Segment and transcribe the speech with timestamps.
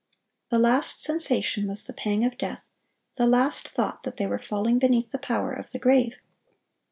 [0.49, 2.71] The last sensation was the pang of death,
[3.17, 6.15] the last thought that they were falling beneath the power of the grave.